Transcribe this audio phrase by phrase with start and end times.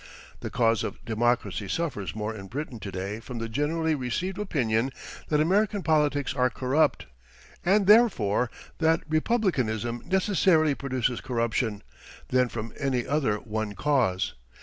[0.39, 4.89] The cause of democracy suffers more in Britain to day from the generally received opinion
[5.27, 7.05] that American politics are corrupt,
[7.63, 11.83] and therefore that republicanism necessarily produces corruption,
[12.29, 14.33] than from any other one cause.